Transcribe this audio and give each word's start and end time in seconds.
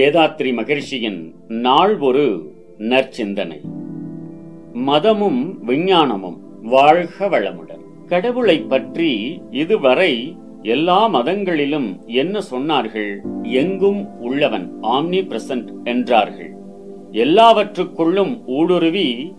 வேதாத்ரி 0.00 0.54
மகிழ்ச்சியின் 0.54 1.34
நாள் 1.48 1.98
ஒரு 1.98 2.52
நற்சிந்தனை. 2.78 3.60
மதமும் 4.72 5.64
விஞ்ஞானமும் 5.64 6.38
வாழ்க 6.62 7.28
வளமுடன். 7.28 7.80
கடவுளை 8.06 8.60
பற்றி 8.60 9.42
இதுவரை 9.50 10.36
எல்லா 10.62 11.06
மதங்களிலும் 11.06 12.02
என்ன 12.06 12.40
சொன்னார்கள்? 12.50 13.16
எங்கும் 13.42 14.18
உள்ளவன் 14.18 14.78
ஆம்னி 14.82 15.20
பிரசன்ட் 15.26 15.82
என்றார்கள். 15.84 16.52
எல்லாவற்றுக்குள்ளும் 17.12 18.44
ஊடுருவி 18.46 19.36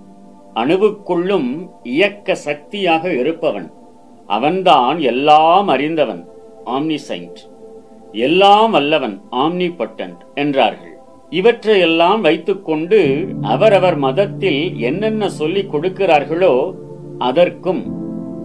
அணுவுக்குள்ளும் 0.56 1.70
இயக்க 1.84 2.36
சக்தியாக 2.36 3.14
இருப்பவன். 3.14 3.74
அவன்தான் 4.28 5.00
எல்லாம் 5.00 5.68
அறிந்தவன் 5.68 6.30
ஆம்னி 6.66 6.98
சைன்ட் 7.10 7.51
எல்லாம் 8.12 8.72
வல்லவன் 8.72 9.22
ஆம்னி 9.32 9.72
பட்டன்ட் 9.78 10.22
என்றார்கள். 10.36 10.98
இவற்றையெல்லாம் 11.30 12.22
வைத்துக்கொண்டு 12.22 13.28
அவரவர் 13.42 13.98
மதத்தில் 13.98 14.78
என்னென்ன 14.78 15.30
சொல்லிக் 15.30 15.76
கொடுக்கிறார்களோ 15.76 16.74
அதற்கும் 17.18 17.84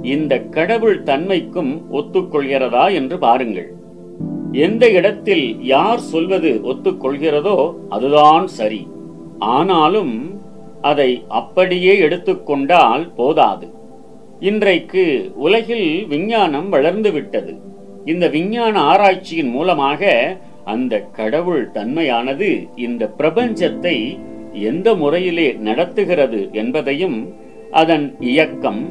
இந்த 0.03 0.39
கடவுள் 0.39 1.03
தன்மைக்கும் 1.03 1.83
ஒத்துக்கொள்கிறதா 1.93 2.93
என்று 2.93 3.19
பாருங்கள். 3.19 3.75
எந்த 4.53 4.91
இடத்தில் 4.91 5.63
யார் 5.63 5.99
சொல்வது 5.99 6.61
ஒத்துக்கொள்கிறதோ 6.65 7.73
அதுதான் 7.89 8.47
சரி. 8.47 8.87
ஆனாலும் 9.39 10.41
அதை 10.81 11.25
அப்படியே 11.29 11.99
எடுத்துக்கொண்டால் 11.99 13.15
போதாது. 13.15 13.75
இன்றைக்கு 14.41 15.33
உலகில் 15.37 16.07
விஞ்ஞானம் 16.07 16.69
வளர்ந்து 16.69 17.13
விட்டது. 17.13 17.75
இந்த 18.07 18.25
விஞ்ஞான 18.29 18.75
ஆராய்ச்சியின் 18.93 19.51
மூலமாக 19.51 20.11
அந்த 20.65 21.01
கடவுள் 21.19 21.71
தன்மையானது 21.75 22.49
இந்த 22.77 23.11
பிரபஞ்சத்தை 23.19 23.97
எந்த 24.53 24.95
முறையிலே 24.95 25.49
நடத்துகிறது 25.53 26.49
என்பதையும் 26.53 27.19
அதன் 27.71 28.17
இயக்கம் 28.21 28.83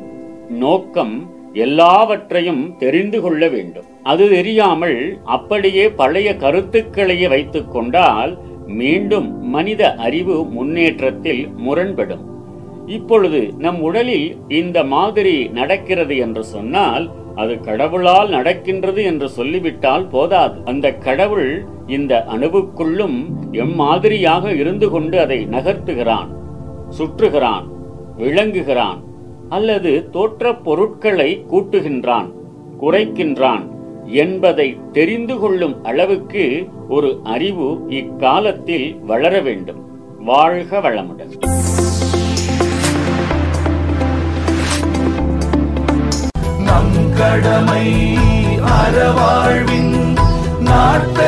நோக்கம் 0.50 1.16
எல்லாவற்றையும் 1.54 2.64
தெரிந்து 2.78 3.22
கொள்ள 3.22 3.48
வேண்டும். 3.48 3.88
அது 4.04 4.30
தெரியாமல் 4.30 4.98
அப்படியே 5.24 5.90
பழைய 5.90 6.30
கருத்துக்களையே 6.36 7.28
வைத்துக் 7.28 7.72
கொண்டால் 7.72 8.34
மீண்டும் 8.82 9.30
மனித 9.50 9.82
அறிவு 10.08 10.46
முன்னேற்றத்தில் 10.46 11.44
முரண்படும். 11.58 12.26
இப்பொழுது 12.86 13.54
நம் 13.58 13.82
உடலில் 13.82 14.36
இந்த 14.48 14.84
மாதிரி 14.84 15.48
நடக்கிறது 15.48 16.18
என்று 16.18 16.44
சொன்னால் 16.44 17.12
அது 17.36 17.60
கடவுளால் 17.60 18.30
நடக்கின்றது 18.30 19.04
என்று 19.04 19.30
சொல்லிவிட்டால் 19.30 20.08
போதாது. 20.08 20.62
அந்த 20.66 20.94
கடவுள் 20.94 21.66
இந்த 21.88 22.26
அணுவுக்குள்ளும் 22.28 23.26
எம்மாதிரியாக 23.52 24.52
இருந்து 24.52 24.90
கொண்டு 24.90 25.20
அதை 25.20 25.46
நகர்த்துகிறான் 25.46 26.28
சுற்றுகிறான் 26.98 27.66
விளங்குகிறான் 28.18 29.04
அல்லது 29.50 30.10
தோற்ற 30.10 30.56
பொருட்களை 30.56 31.46
கூட்டுகின்றான் 31.52 32.30
குறைக்கின்றான் 32.82 33.64
என்பதை 34.06 34.78
தெரிந்து 34.92 35.38
கொள்ளும் 35.38 35.84
அளவுக்கு 35.84 36.68
ஒரு 36.90 37.20
அறிவு 37.24 37.86
இக்காலத்தில் 37.88 39.00
வளர 39.06 39.42
வேண்டும். 39.42 39.82
வாழ்க 40.20 40.80
வளமுடன். 40.80 41.65
கடமை 47.18 47.88
அறவாழ்வின் 48.76 49.94
நாட்ட 50.62 51.25